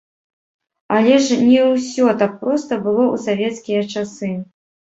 Але 0.95 1.15
ж 1.25 1.37
не 1.49 1.61
ўсё 1.73 2.09
так 2.23 2.33
проста 2.43 2.81
было 2.89 3.05
ў 3.13 3.25
савецкія 3.29 3.81
часы. 3.93 4.35